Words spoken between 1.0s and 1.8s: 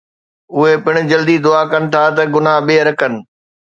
جلدي دعا